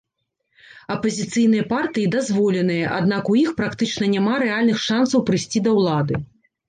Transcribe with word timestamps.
Апазіцыйныя 0.93 1.65
партыі 1.73 2.07
дазволеныя, 2.15 2.85
аднак 2.99 3.23
у 3.35 3.37
іх 3.43 3.53
практычна 3.63 4.03
няма 4.15 4.33
рэальных 4.45 4.77
шанцаў 4.87 5.19
прыйсці 5.29 5.59
да 5.69 5.79
ўлады. 5.81 6.23